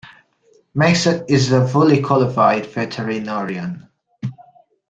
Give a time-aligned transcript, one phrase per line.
[0.73, 3.87] Max is a fully qualified veterinarian.